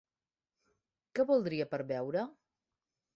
[1.19, 2.25] Què voldria per beure?